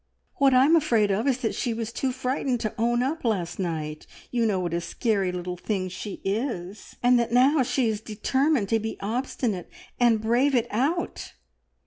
[0.37, 4.07] What I'm afraid of is that she was too frightened to own up last night
[4.31, 8.67] you know what a scarey little thing she is and that now she is determined
[8.69, 9.69] to be obstinate
[9.99, 11.33] and brave it out!"